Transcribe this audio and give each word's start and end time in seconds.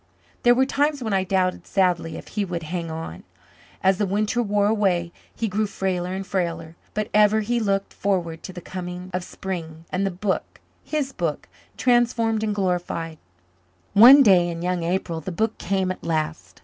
There 0.41 0.55
were 0.55 0.65
times 0.65 1.03
when 1.03 1.13
I 1.13 1.23
doubted 1.23 1.67
sadly 1.67 2.17
if 2.17 2.29
he 2.29 2.43
would 2.43 2.63
"hang 2.63 2.89
on." 2.89 3.21
As 3.83 3.99
the 3.99 4.07
winter 4.07 4.41
wore 4.41 4.65
away 4.65 5.11
he 5.35 5.47
grew 5.47 5.67
frailer 5.67 6.11
and 6.15 6.25
frailer. 6.25 6.75
But 6.95 7.07
ever 7.13 7.41
he 7.41 7.59
looked 7.59 7.93
forward 7.93 8.41
to 8.41 8.51
the 8.51 8.61
coming 8.61 9.11
of 9.13 9.23
spring 9.23 9.85
and 9.91 10.03
"the 10.03 10.09
book," 10.09 10.59
his 10.83 11.13
book, 11.13 11.47
transformed 11.77 12.43
and 12.43 12.55
glorified. 12.55 13.19
One 13.93 14.23
day 14.23 14.49
in 14.49 14.63
young 14.63 14.81
April 14.81 15.21
the 15.21 15.31
book 15.31 15.59
came 15.59 15.91
at 15.91 16.03
last. 16.03 16.59